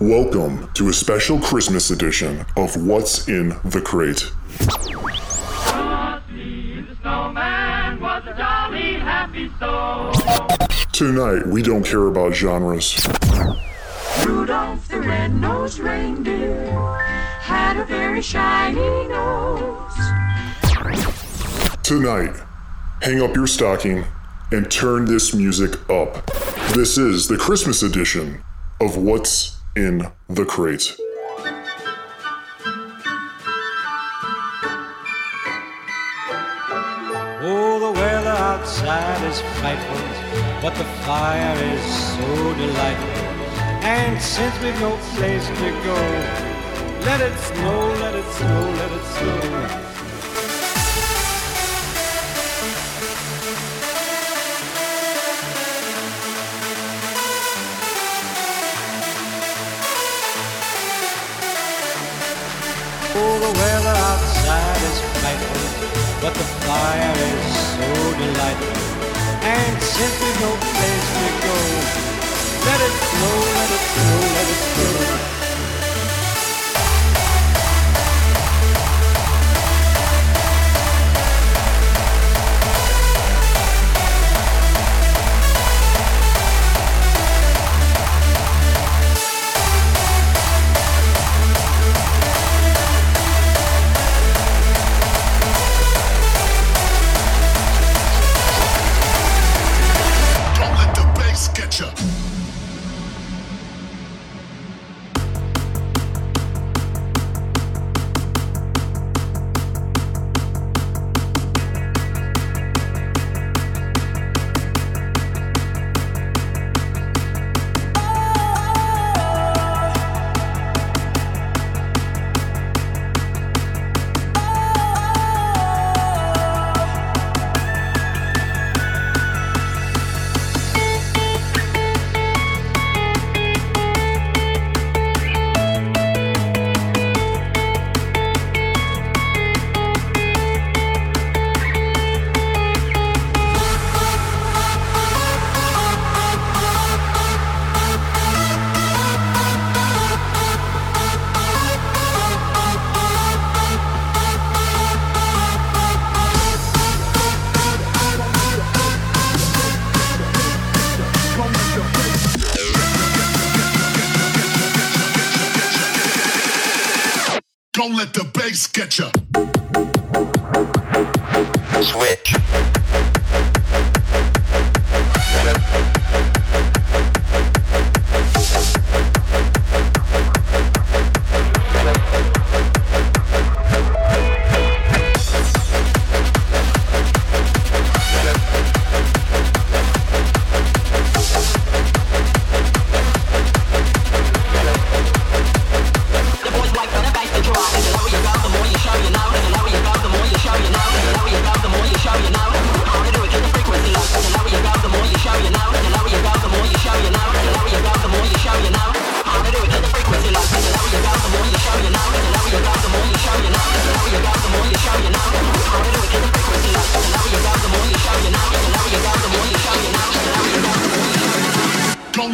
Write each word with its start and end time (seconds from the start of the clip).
Welcome 0.00 0.70
to 0.72 0.88
a 0.88 0.92
special 0.92 1.38
Christmas 1.38 1.90
edition 1.90 2.46
of 2.56 2.74
What's 2.82 3.28
in 3.28 3.50
the 3.64 3.82
Crate. 3.84 4.30
Tonight, 10.92 11.46
we 11.46 11.62
don't 11.62 11.84
care 11.84 12.06
about 12.06 12.32
genres. 12.32 13.06
Rudolph 14.26 14.88
the 14.88 15.00
red-nosed 15.00 15.80
reindeer 15.80 16.70
had 17.40 17.76
a 17.78 17.84
very 17.84 18.22
shiny 18.22 19.08
nose. 19.08 19.92
Tonight, 21.82 22.34
hang 23.02 23.20
up 23.20 23.36
your 23.36 23.46
stocking 23.46 24.06
and 24.50 24.70
turn 24.70 25.04
this 25.04 25.34
music 25.34 25.78
up. 25.90 26.47
This 26.74 26.98
is 26.98 27.26
the 27.26 27.36
Christmas 27.38 27.82
edition 27.82 28.44
of 28.80 28.96
What's 28.96 29.56
in 29.74 30.06
the 30.28 30.44
Crate. 30.44 30.94
Oh, 37.40 37.78
the 37.80 37.92
weather 37.98 38.28
outside 38.28 39.24
is 39.24 39.40
frightful, 39.58 39.96
but 40.60 40.74
the 40.76 40.84
fire 41.04 41.56
is 41.64 41.82
so 42.14 42.54
delightful. 42.54 43.24
And 43.82 44.20
since 44.20 44.54
we've 44.60 44.78
no 44.78 44.96
place 45.16 45.48
to 45.48 45.70
go, 45.84 45.94
let 47.06 47.20
it 47.22 47.36
snow, 47.38 47.88
let 48.00 48.14
it 48.14 48.26
snow, 48.34 48.70
let 48.76 48.92
it 48.92 49.04
snow. 49.04 49.97
But 66.20 66.34
the 66.34 66.48
fire 66.66 67.14
is 67.14 67.46
so 67.78 67.88
delightful. 68.18 68.82
And 69.42 69.82
since 69.82 70.14
we've 70.20 70.40
no 70.40 70.52
place 70.74 71.08
to 71.14 71.28
go, 71.46 71.56
let 72.66 72.80
it 72.86 72.94
snow, 73.08 73.36
let 73.56 73.70
it 73.76 73.84
snow, 73.94 74.18
let 74.34 74.48
it 74.48 74.60
snow. 74.74 75.37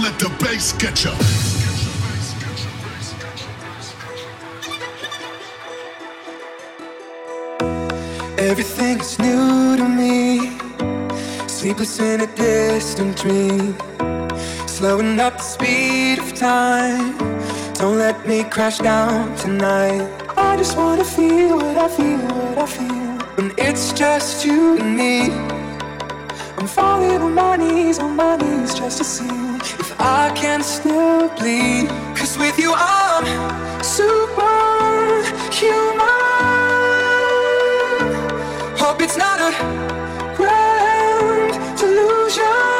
Let 0.04 0.18
the 0.18 0.28
bass 0.44 0.74
get 0.74 1.02
you. 1.02 1.12
Everything 8.36 9.00
is 9.00 9.18
new 9.18 9.78
to 9.78 9.88
me. 9.88 10.58
Sleepless 11.48 11.98
in 12.00 12.20
a 12.20 12.26
distant 12.36 13.16
dream. 13.16 13.74
Slowing 14.66 15.18
up 15.20 15.38
the 15.38 15.46
speed 15.54 16.18
of 16.18 16.34
time. 16.34 17.16
Don't 17.80 17.96
let 17.96 18.26
me 18.28 18.44
crash 18.44 18.78
down 18.80 19.34
tonight. 19.36 20.06
I 20.36 20.58
just 20.58 20.76
wanna 20.76 21.04
feel 21.04 21.56
what 21.56 21.78
I 21.78 21.88
feel, 21.88 22.18
what 22.18 22.58
I 22.58 22.66
feel. 22.66 23.12
When 23.36 23.48
it's 23.56 23.94
just 23.94 24.44
you 24.44 24.76
and 24.76 24.96
me. 25.00 25.16
I'm 26.58 26.68
falling 26.68 27.22
on 27.26 27.32
my 27.34 27.56
knees, 27.56 27.98
on 27.98 28.14
my 28.16 28.36
knees 28.36 28.74
just 28.74 28.98
to 28.98 29.04
see 29.04 29.43
if 29.72 30.00
I 30.00 30.30
can 30.34 30.62
still 30.62 31.28
bleed. 31.38 31.88
Cause 32.16 32.36
with 32.38 32.58
you 32.58 32.72
I'm 32.76 33.24
superhuman. 33.82 34.64
Hope 38.78 39.00
it's 39.00 39.16
not 39.16 39.40
a 39.40 39.52
grand 40.36 41.78
delusion. 41.78 42.73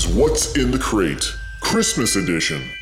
Is 0.00 0.14
What's 0.14 0.56
in 0.56 0.70
the 0.70 0.78
Crate, 0.78 1.36
Christmas 1.60 2.16
edition. 2.16 2.79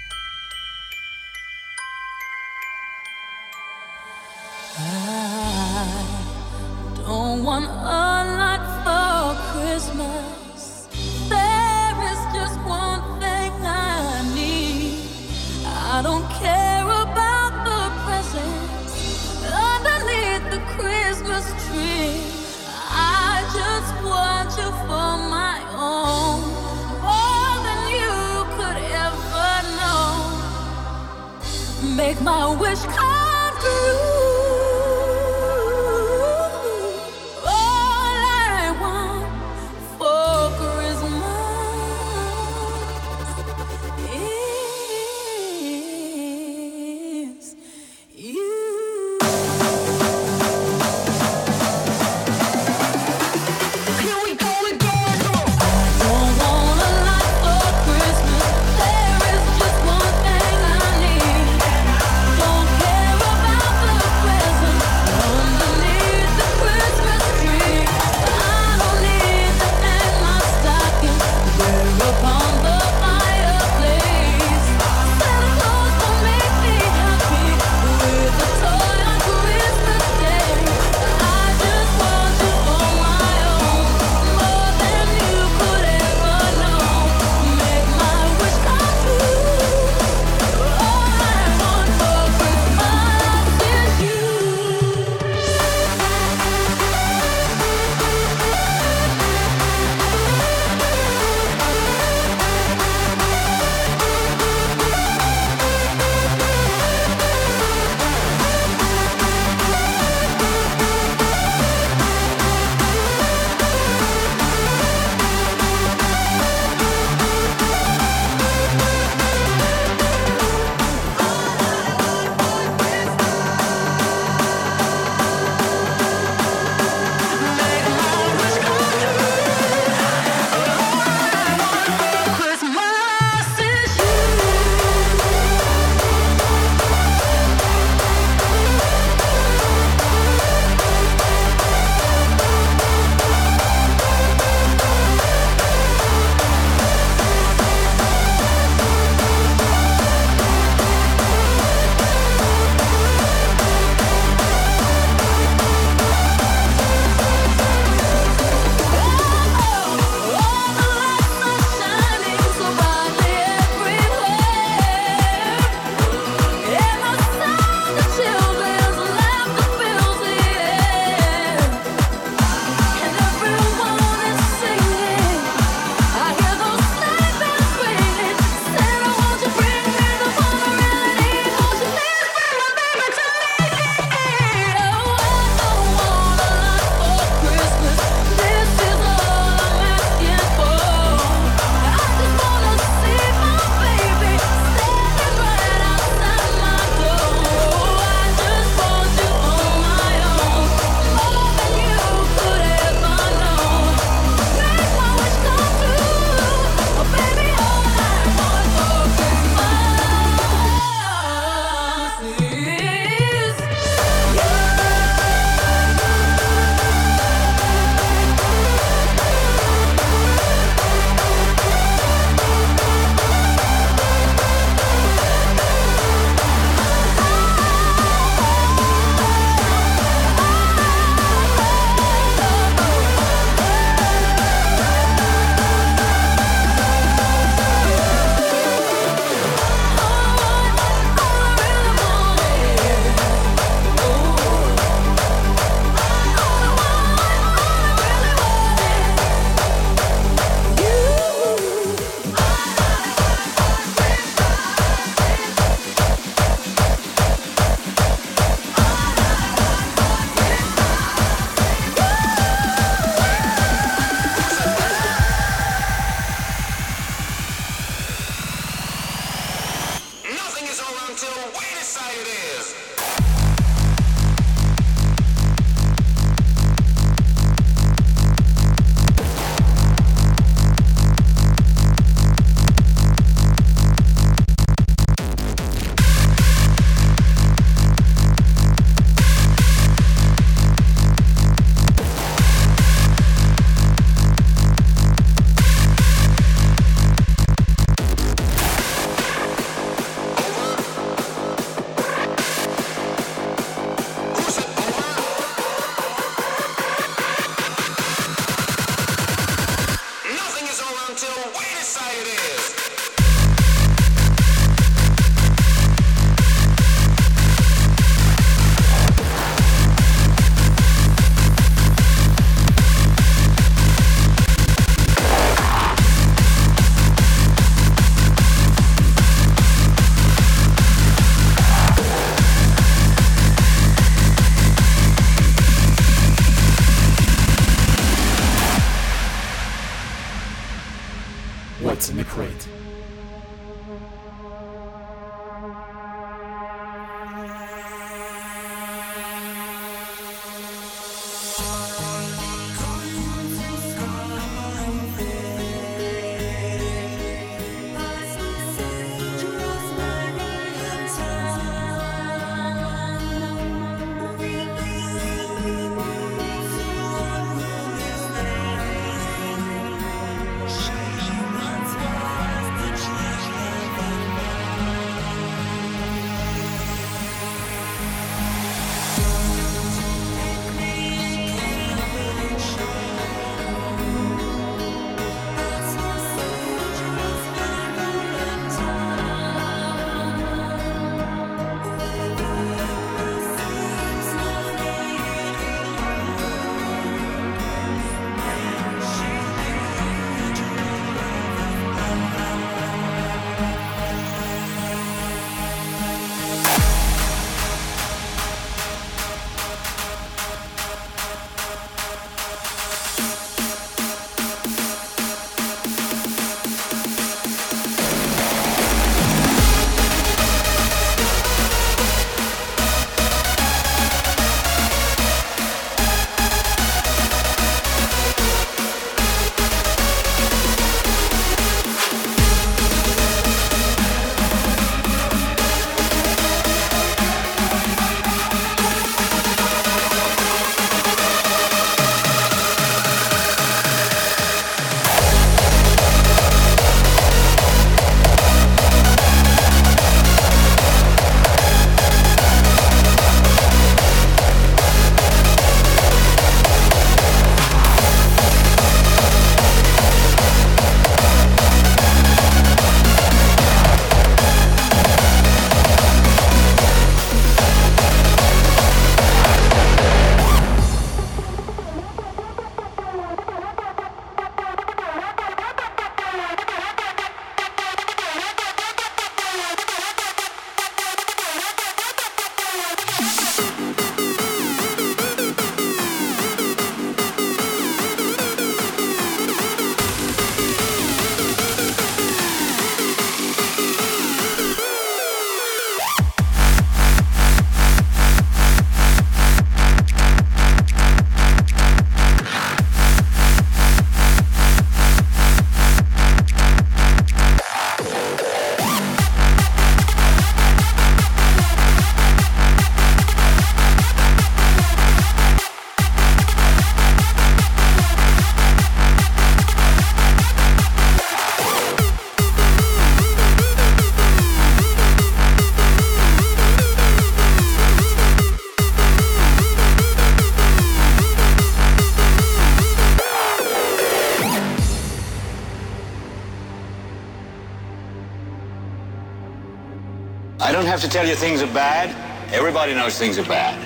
Don't 540.72 540.86
have 540.86 541.00
to 541.00 541.08
tell 541.08 541.26
you 541.26 541.34
things 541.34 541.62
are 541.62 541.72
bad. 541.72 542.14
Everybody 542.52 542.94
knows 542.94 543.18
things 543.18 543.38
are 543.38 543.44
bad. 543.44 543.78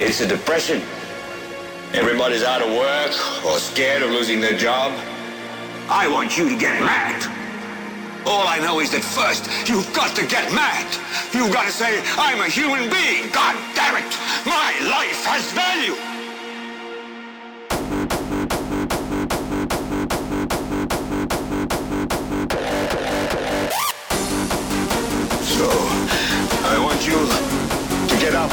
It's 0.00 0.20
a 0.20 0.26
depression. 0.26 0.80
Everybody's 1.92 2.42
out 2.42 2.62
of 2.62 2.70
work 2.70 3.12
or 3.44 3.58
scared 3.58 4.02
of 4.02 4.10
losing 4.10 4.40
their 4.40 4.56
job. 4.56 4.92
I 5.88 6.08
want 6.08 6.38
you 6.38 6.48
to 6.48 6.56
get 6.56 6.80
mad. 6.80 7.18
All 8.26 8.46
I 8.46 8.58
know 8.58 8.80
is 8.80 8.90
that 8.92 9.02
first, 9.02 9.48
you've 9.68 9.92
got 9.92 10.14
to 10.16 10.26
get 10.26 10.52
mad. 10.52 10.86
You've 11.34 11.52
got 11.52 11.66
to 11.66 11.72
say, 11.72 12.00
I'm 12.16 12.40
a 12.40 12.48
human 12.48 12.88
being. 12.88 13.32
God 13.32 13.56
damn 13.74 13.96
it. 13.96 14.12
My 14.46 14.70
life 14.88 15.24
has 15.24 15.50
value. 15.52 16.09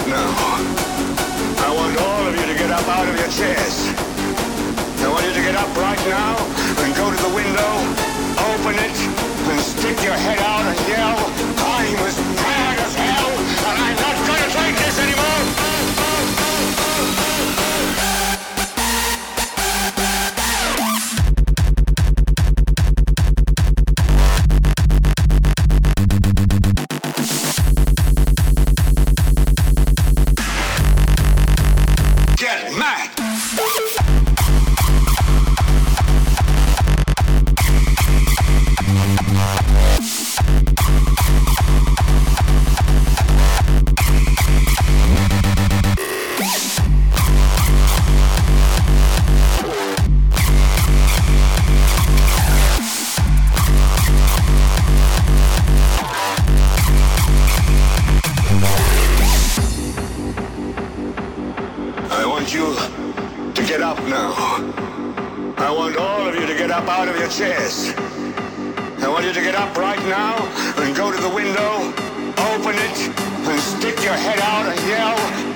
Now. 0.08 0.32
I 1.60 1.74
want 1.76 1.98
all 2.00 2.28
of 2.28 2.34
you 2.36 2.46
to 2.48 2.56
get 2.56 2.72
up 2.72 2.88
out 2.88 3.08
of 3.08 3.16
your 3.16 3.28
chairs. 3.28 3.92
I 5.04 5.08
want 5.12 5.26
you 5.28 5.34
to 5.34 5.42
get 5.42 5.56
up 5.56 5.70
right 5.76 6.00
now 6.08 6.36
and 6.84 6.96
go 6.96 7.12
to 7.12 7.20
the 7.28 7.34
window, 7.36 7.72
open 8.52 8.76
it, 8.80 8.98
and 9.52 9.60
stick 9.60 10.02
your 10.04 10.16
head 10.16 10.40
out 10.40 10.64
and 10.64 10.80
yell, 10.88 11.47
the 71.30 71.36
window, 71.36 71.94
open 72.54 72.76
it, 72.76 73.00
and 73.48 73.60
stick 73.60 74.02
your 74.04 74.14
head 74.14 74.40
out 74.40 74.66
and 74.66 74.80
yell, 74.88 75.47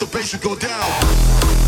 the 0.00 0.06
bass, 0.06 0.32
you 0.32 0.38
go 0.38 0.56
down. 0.56 1.59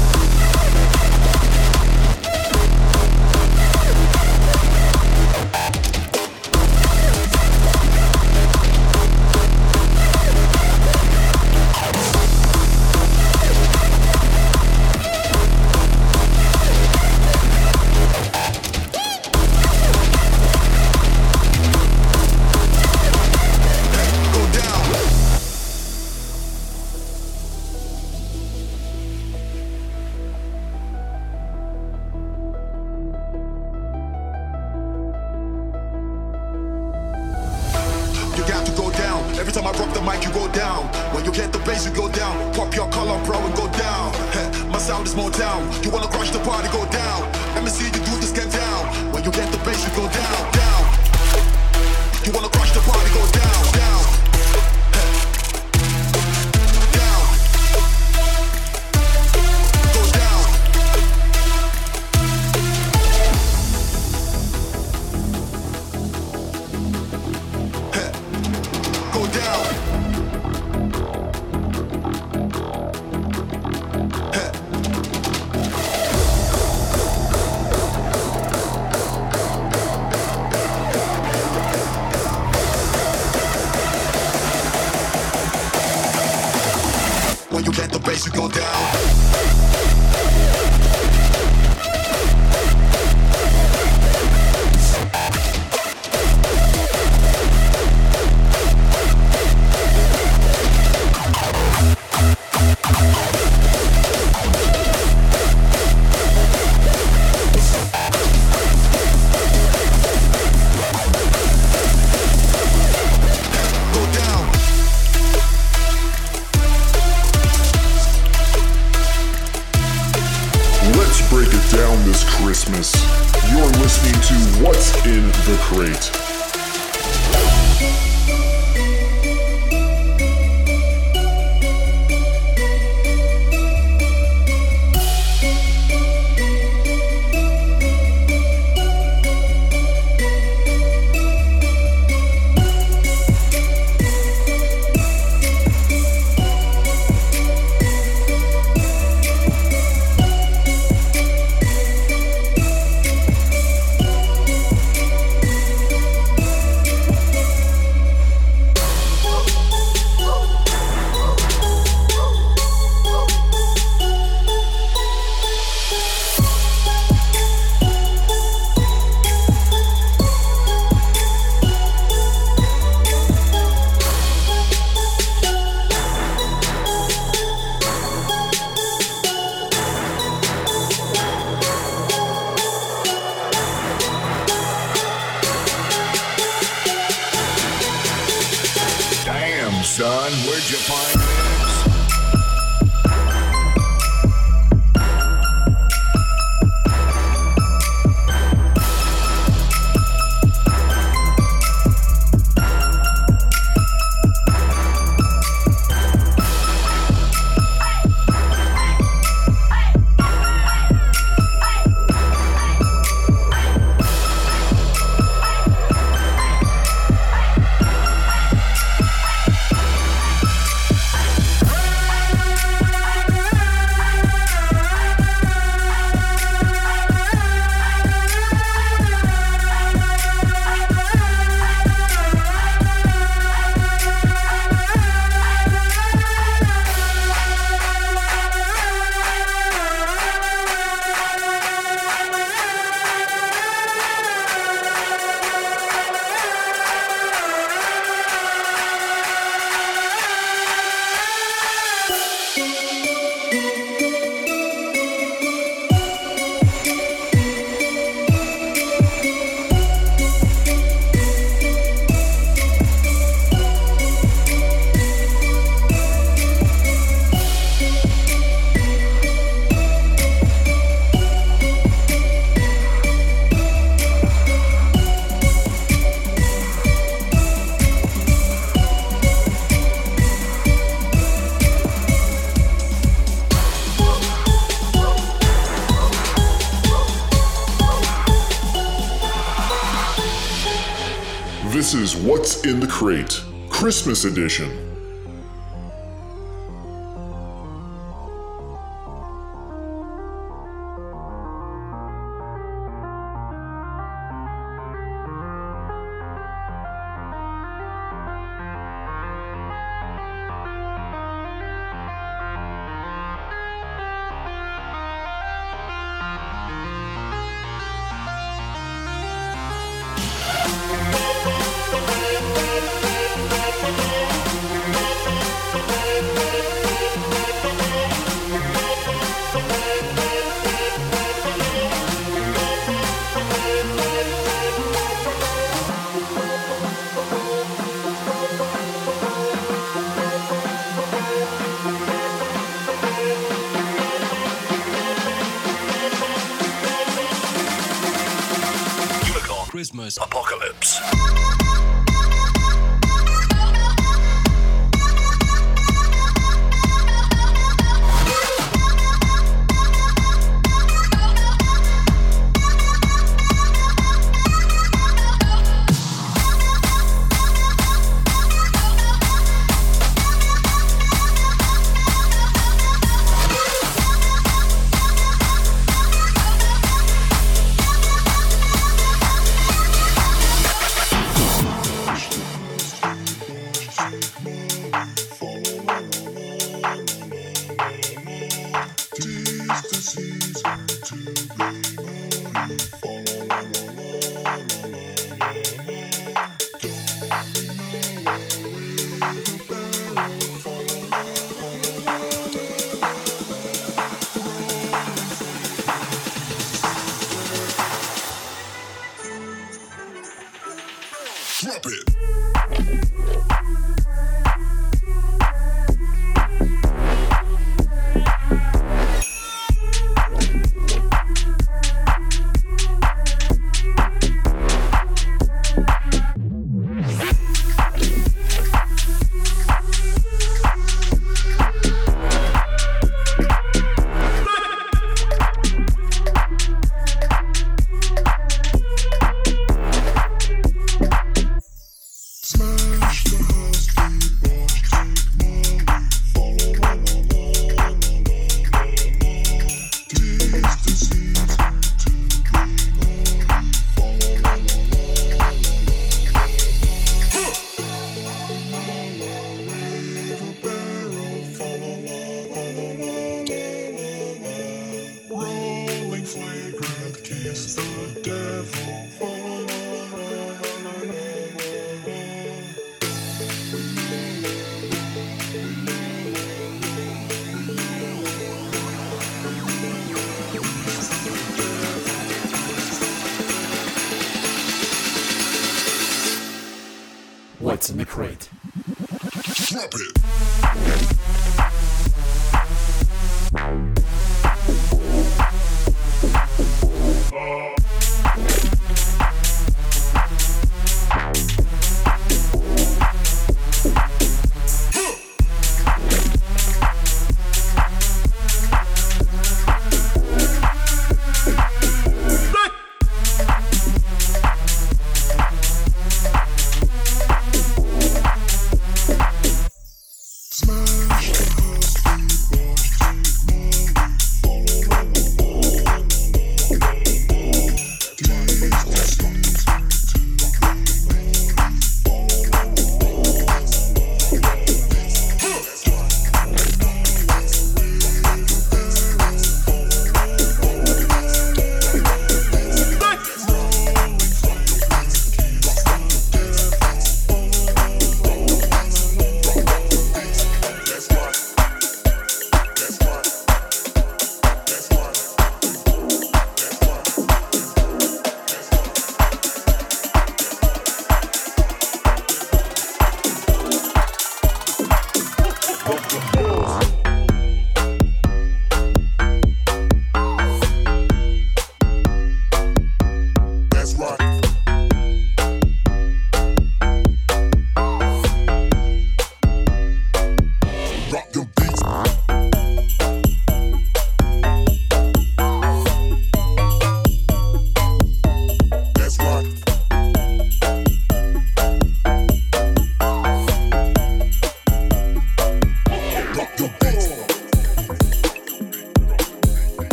Crate, 293.02 293.42
Christmas 293.68 294.24
Edition. 294.24 294.91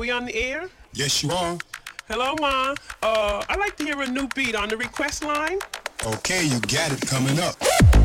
we 0.00 0.10
on 0.10 0.24
the 0.24 0.34
air? 0.34 0.70
Yes, 0.94 1.22
you 1.22 1.30
are. 1.30 1.58
Hello, 2.08 2.34
Ma. 2.40 2.74
Uh, 3.02 3.44
I'd 3.50 3.58
like 3.58 3.76
to 3.76 3.84
hear 3.84 4.00
a 4.00 4.06
new 4.06 4.26
beat 4.34 4.54
on 4.54 4.70
the 4.70 4.76
request 4.78 5.22
line. 5.22 5.58
Okay, 6.06 6.46
you 6.46 6.58
got 6.60 6.90
it 6.90 7.02
coming 7.02 7.38
up. 7.38 7.99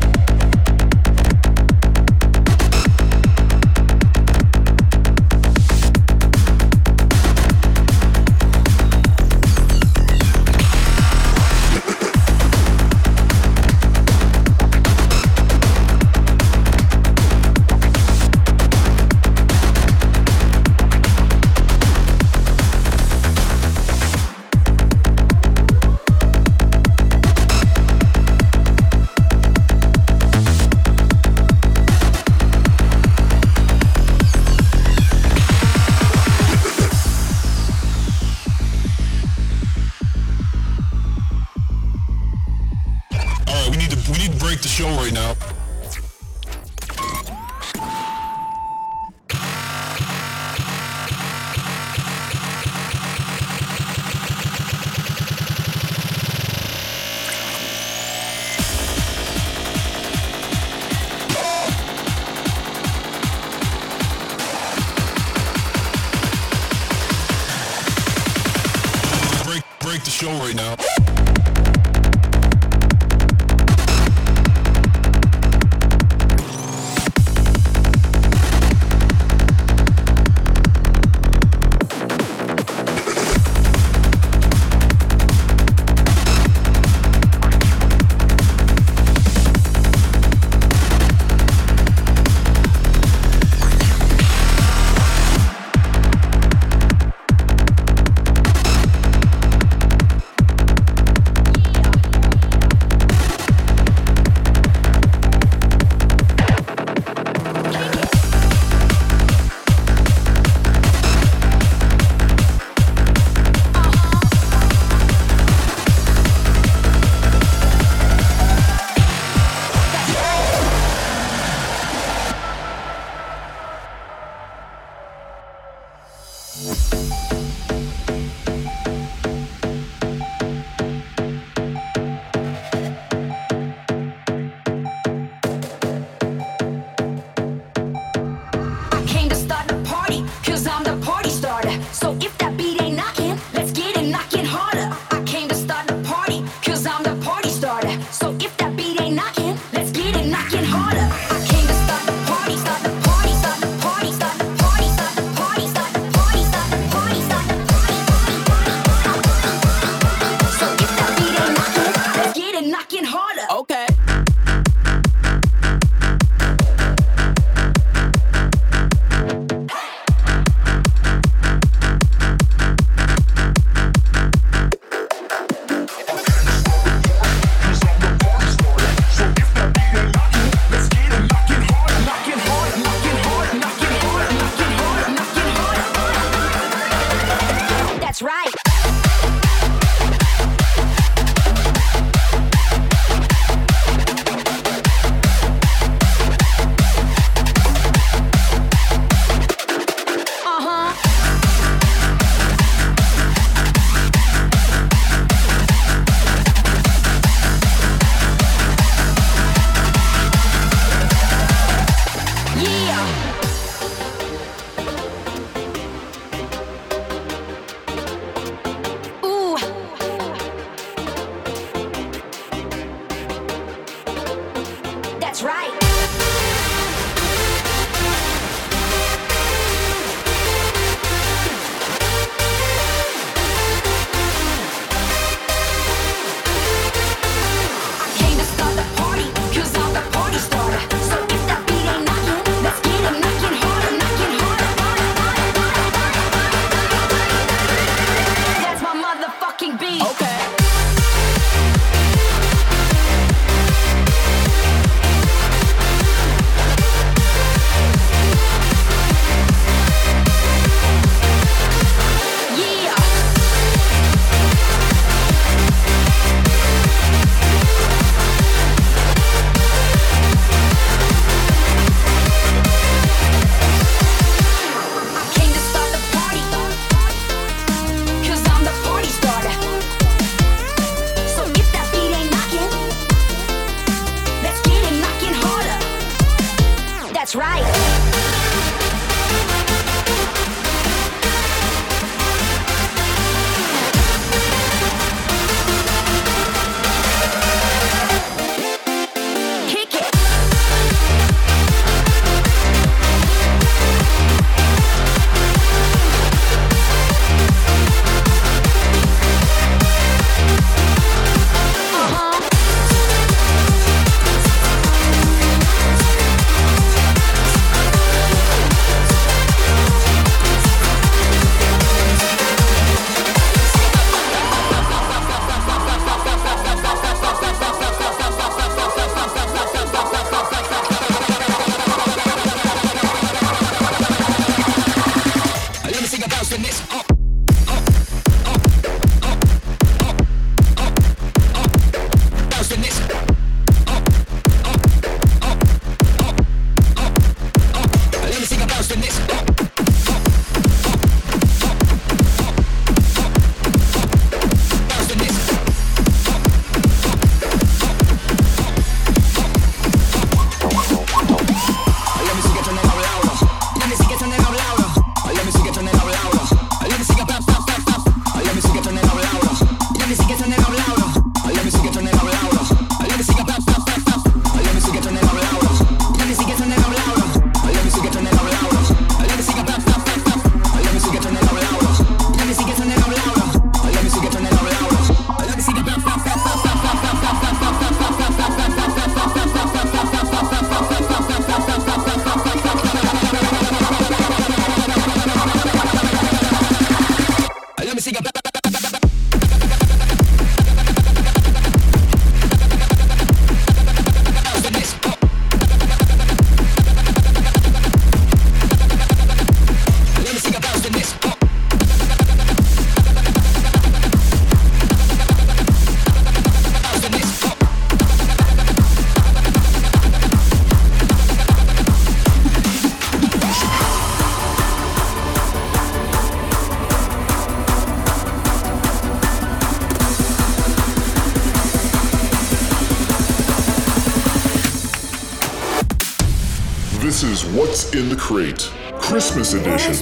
in 437.96 438.10
the 438.10 438.16
Crate, 438.16 438.70
Christmas 439.00 439.54
Edition. 439.54 439.94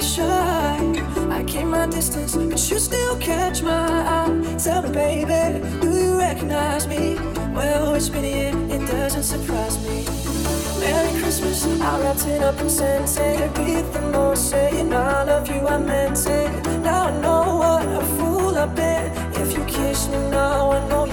Shy. 0.00 0.76
I 1.30 1.44
came 1.44 1.70
my 1.70 1.86
distance, 1.86 2.34
but 2.34 2.68
you 2.68 2.78
still 2.80 3.16
catch 3.18 3.62
my 3.62 3.70
eye. 3.70 4.56
Tell 4.58 4.82
me, 4.82 4.90
baby, 4.90 5.60
do 5.80 5.88
you 5.90 6.18
recognize 6.18 6.88
me? 6.88 7.14
Well, 7.54 7.94
it's 7.94 8.08
been 8.08 8.70
it 8.70 8.90
doesn't 8.90 9.22
surprise 9.22 9.78
me. 9.86 10.04
Merry 10.80 11.20
Christmas, 11.20 11.64
I 11.80 12.00
wrapped 12.00 12.26
it 12.26 12.42
up 12.42 12.58
saying 14.36 14.92
I 14.92 15.24
love 15.24 15.48
you, 15.48 15.66
I 15.66 15.78
meant 15.78 16.26
it 16.26 16.80
Now 16.80 17.04
I 17.04 17.20
know 17.20 17.56
what 17.56 17.86
a 17.86 18.04
fool 18.16 18.56
I've 18.56 18.74
been 18.74 19.10
If 19.40 19.56
you 19.56 19.64
kiss 19.64 20.08
me 20.08 20.18
now, 20.30 20.72
I 20.72 20.88
know 20.88 21.03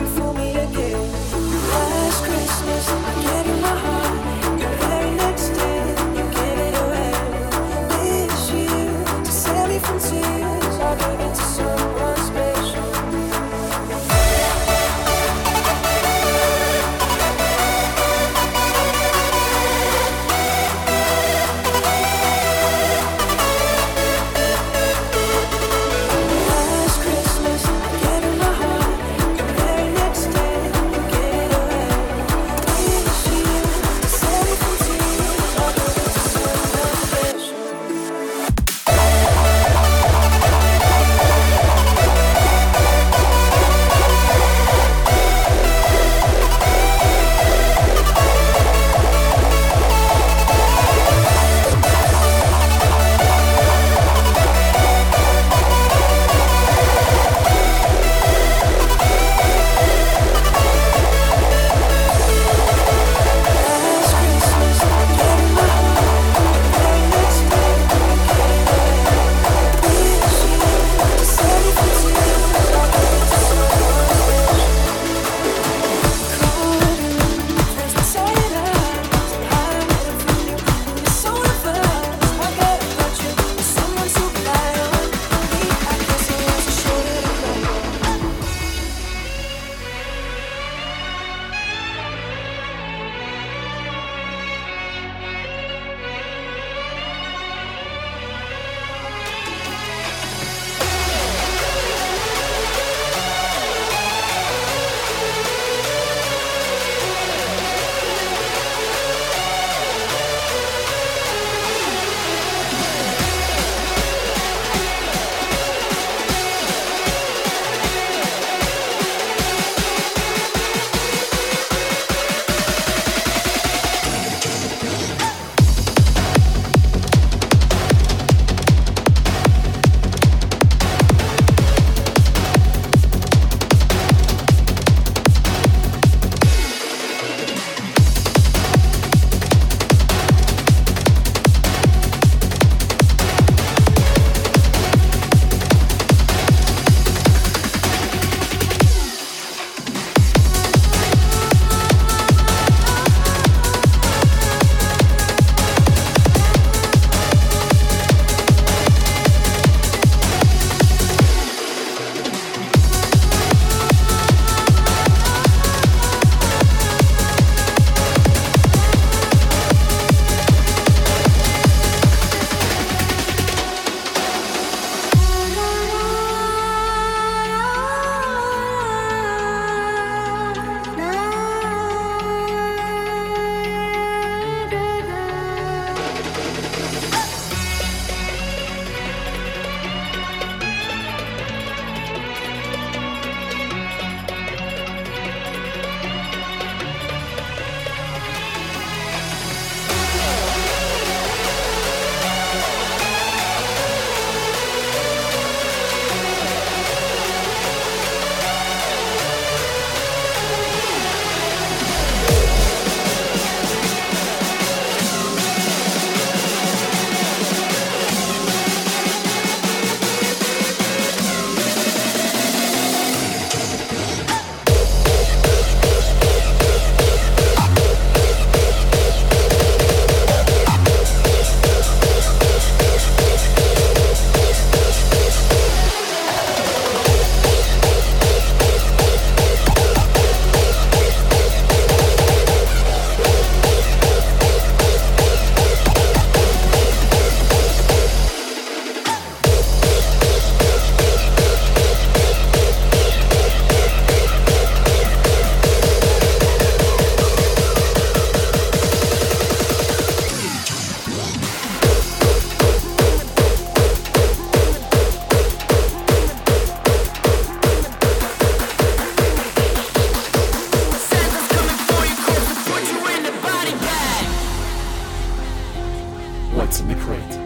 Herzen 276.72 276.90
erfreut. 276.90 277.41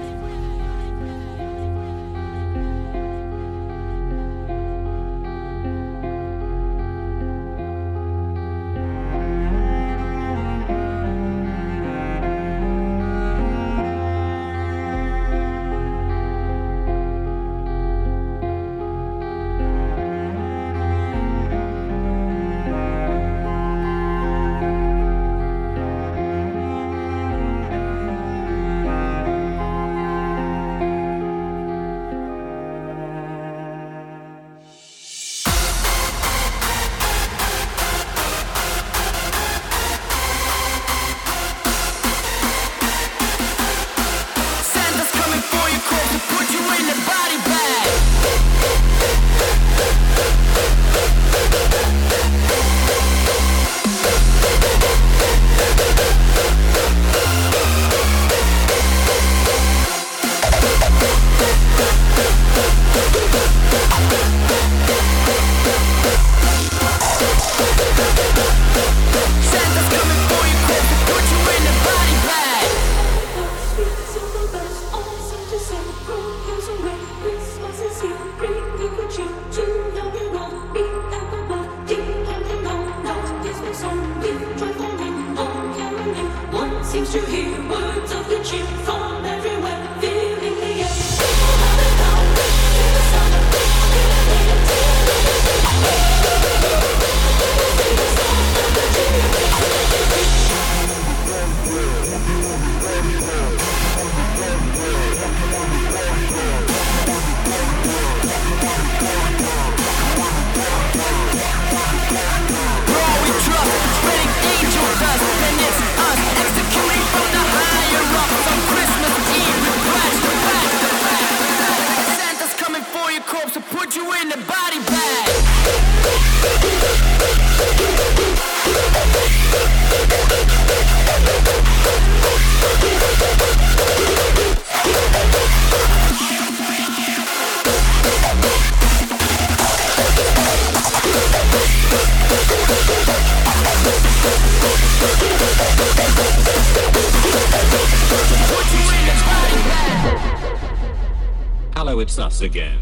Us 152.36 152.42
again. 152.42 152.80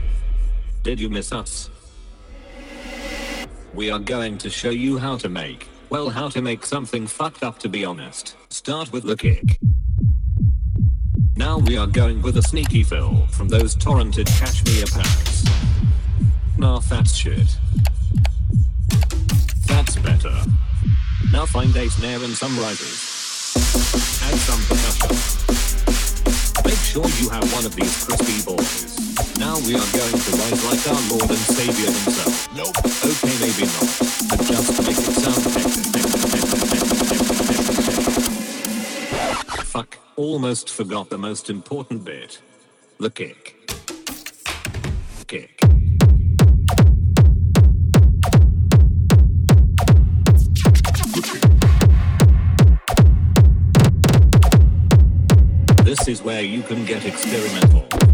Did 0.82 1.00
you 1.00 1.10
miss 1.10 1.32
us? 1.32 1.70
We 3.76 3.92
are 3.92 4.00
going 4.00 4.40
to 4.40 4.50
show 4.50 4.72
you 4.72 4.98
how 4.98 5.18
to 5.18 5.30
make, 5.30 5.68
well, 5.92 6.10
how 6.10 6.30
to 6.30 6.42
make 6.42 6.66
something 6.66 7.06
fucked 7.06 7.44
up 7.44 7.60
to 7.60 7.70
be 7.70 7.86
honest. 7.86 8.36
Start 8.50 8.92
with 8.92 9.04
the 9.04 9.16
kick. 9.16 9.60
Now 11.38 11.60
we 11.60 11.78
are 11.78 11.86
going 11.86 12.24
with 12.24 12.38
a 12.38 12.42
sneaky 12.42 12.82
fill 12.84 13.28
from 13.28 13.48
those 13.48 13.76
torrented 13.76 14.26
cashmere 14.40 14.88
pants. 14.88 15.46
Nah, 16.58 16.80
that's 16.80 17.14
shit. 17.14 17.58
That's 19.68 19.96
better. 19.98 20.36
Now 21.32 21.46
find 21.46 21.76
a 21.76 21.90
snare 21.90 22.24
and 22.24 22.36
some 22.36 22.58
risers. 22.58 23.54
Add 24.24 24.38
some 24.40 24.62
percussion. 24.68 25.73
Sure 26.94 27.10
you 27.18 27.28
have 27.30 27.52
one 27.52 27.66
of 27.66 27.76
these 27.76 28.06
crispy 28.06 28.46
boys. 28.46 29.40
Now 29.40 29.58
we 29.66 29.74
are 29.74 29.92
going 29.98 30.14
to 30.14 30.32
rise 30.38 30.64
like 30.64 30.88
our 30.88 31.02
Lord 31.10 31.28
and 31.28 31.40
Savior 31.40 31.90
himself. 31.90 32.54
Nope. 32.56 32.78
Okay, 33.04 33.34
maybe 33.40 33.66
not. 33.66 33.90
But 34.30 34.46
just 34.46 34.78
make 34.86 35.02
it 35.02 35.16
sound 35.18 35.44
hectic. 35.56 36.04
Fuck. 39.66 39.98
Almost 40.18 40.70
forgot 40.70 41.10
the 41.10 41.18
most 41.18 41.50
important 41.50 42.06
bit. 42.06 42.40
The 43.00 43.10
kick. 43.10 43.58
Kick. 45.26 45.83
This 55.94 56.08
is 56.08 56.24
where 56.24 56.42
you 56.42 56.64
can 56.64 56.86
get 56.86 57.06
experimental. 57.06 58.13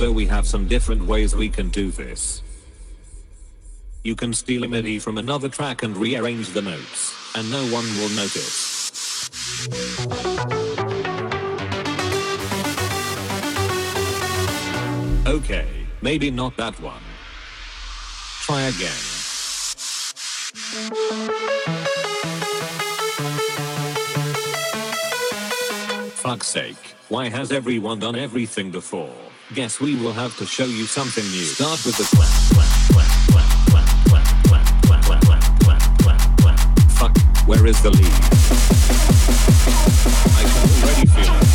So 0.00 0.10
we 0.10 0.24
have 0.24 0.46
some 0.46 0.66
different 0.66 1.04
ways 1.04 1.36
we 1.36 1.50
can 1.50 1.68
do 1.68 1.90
this. 1.90 2.40
You 4.02 4.16
can 4.16 4.32
steal 4.32 4.64
a 4.64 4.68
MIDI 4.68 4.98
from 4.98 5.18
another 5.18 5.50
track 5.50 5.82
and 5.82 5.94
rearrange 5.94 6.48
the 6.54 6.62
notes, 6.62 7.14
and 7.34 7.50
no 7.50 7.62
one 7.66 7.84
will 7.98 8.08
notice. 8.16 9.28
Okay, 15.26 15.68
maybe 16.00 16.30
not 16.30 16.56
that 16.56 16.80
one. 16.80 17.04
Try 18.40 18.62
again. 18.72 19.02
Fuck's 26.24 26.46
sake, 26.46 26.94
why 27.10 27.28
has 27.28 27.52
everyone 27.52 27.98
done 27.98 28.16
everything 28.16 28.70
before? 28.70 29.29
Guess 29.52 29.80
we 29.80 29.96
will 29.96 30.12
have 30.12 30.36
to 30.38 30.46
show 30.46 30.64
you 30.64 30.86
something 30.86 31.24
new. 31.24 31.42
Start 31.42 31.84
with 31.84 31.96
the 31.96 32.04
clap, 32.14 32.30
clap, 32.52 32.70
clap, 32.92 33.50
clap, 33.66 33.88
clap, 34.06 34.24
clap, 34.84 35.02
clap, 35.02 35.22
clap, 35.24 35.42
clap, 35.60 35.82
clap, 35.98 36.20
clap, 36.38 36.38
clap. 36.38 36.60
Fuck, 36.92 37.18
where 37.48 37.66
is 37.66 37.82
the 37.82 37.90
lead? 37.90 38.14
I 40.36 40.42
can 40.46 40.70
already 40.78 41.06
feel 41.10 41.34
it. 41.34 41.46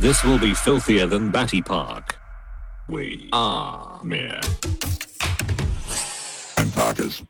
This 0.00 0.24
will 0.24 0.38
be 0.38 0.52
filthier 0.52 1.06
than 1.06 1.30
Batty 1.30 1.62
Park. 1.62 2.18
We 2.88 3.28
are 3.32 4.00
mere. 4.02 4.40
And 6.56 6.72
Parkers. 6.74 7.22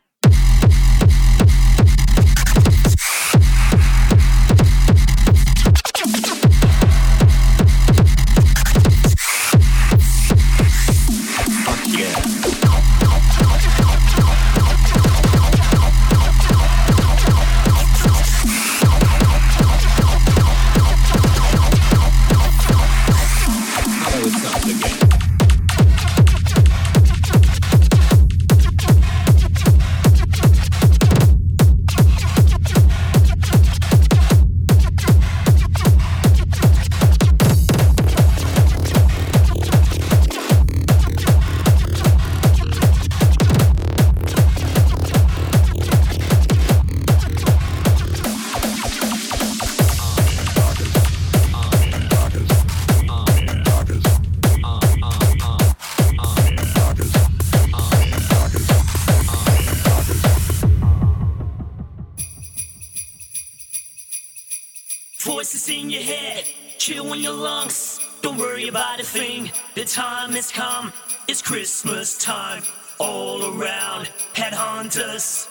All 72.99 73.57
around, 73.57 74.09
headhunters 74.33 75.47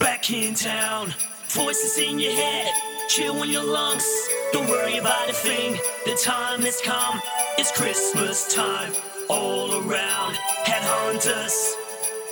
back 0.00 0.28
in 0.32 0.54
town. 0.54 1.14
Voices 1.50 1.98
in 1.98 2.18
your 2.18 2.32
head, 2.32 2.72
chill 3.08 3.40
in 3.44 3.50
your 3.50 3.62
lungs. 3.62 4.04
Don't 4.52 4.68
worry 4.68 4.96
about 4.96 5.30
a 5.30 5.32
thing, 5.32 5.78
the 6.04 6.16
time 6.20 6.62
has 6.62 6.80
come. 6.80 7.20
It's 7.58 7.70
Christmas 7.70 8.52
time 8.52 8.92
all 9.28 9.72
around. 9.76 10.34
Headhunters 10.64 11.74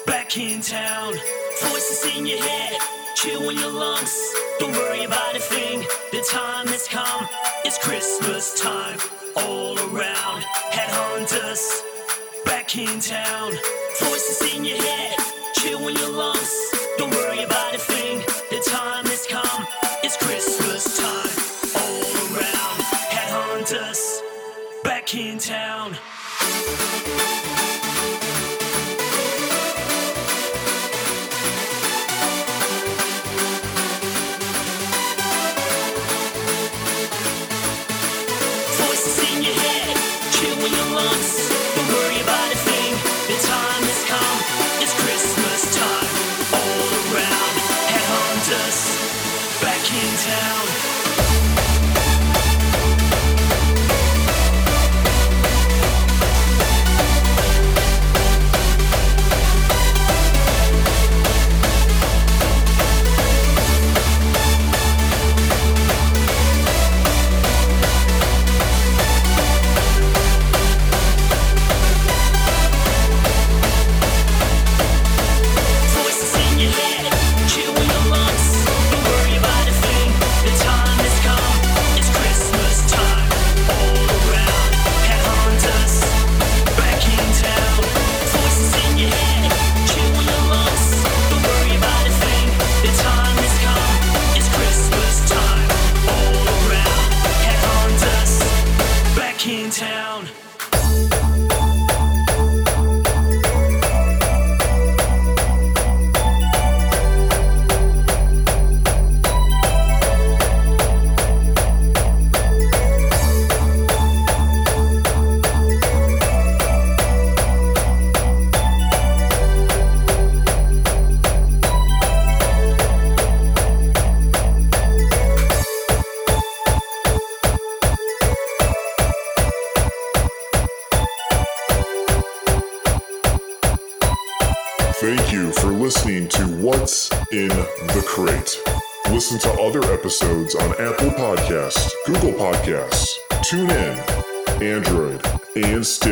back 0.07 0.37
in 0.37 0.61
town. 0.61 1.15
Voices 1.63 2.17
in 2.17 2.27
your 2.27 2.43
head, 2.43 2.81
chill 3.15 3.49
in 3.51 3.59
your 3.59 3.71
lungs. 3.71 4.21
Don't 4.59 4.73
worry 4.73 5.05
about 5.05 5.37
a 5.37 5.41
thing, 5.41 5.85
the 6.11 6.27
time 6.29 6.67
has 6.67 6.89
come. 6.89 7.29
It's 7.65 7.79
Christmas 7.79 8.61
time 8.61 8.99
all 9.37 9.79
around. 9.79 10.43
Headhunters 10.73 11.83
back 12.49 12.77
in 12.79 12.99
town. 12.99 13.53
Voices 14.01 14.55
in 14.55 14.65
your 14.65 14.79
head, 14.79 15.17
chill 15.55 15.87
in 15.87 15.97
your 15.97 16.11
lungs. 16.11 16.55
Don't 16.97 17.11
worry 17.15 17.43
about 17.43 17.75
a 17.75 17.79
thing, 17.79 18.21
the 18.51 18.61
time 18.67 19.05
has 19.05 19.27
come. 19.27 19.67
It's 20.03 20.17
Christmas 20.17 20.85
time 20.99 21.31
all 21.77 22.09
around. 22.33 22.79
Headhunters 23.15 24.21
back 24.83 25.15
in 25.15 25.39
town. 25.39 25.58
In 50.01 50.17
town. 50.17 50.98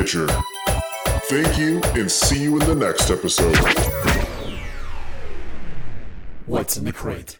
Stitcher. 0.06 0.28
Thank 1.28 1.58
you 1.58 1.80
and 2.00 2.08
see 2.08 2.40
you 2.40 2.60
in 2.60 2.66
the 2.66 2.76
next 2.76 3.10
episode. 3.10 3.56
What's 6.46 6.76
in 6.76 6.84
the 6.84 6.92
crate? 6.92 7.34